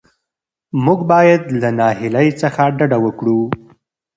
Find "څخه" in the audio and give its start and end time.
2.41-2.63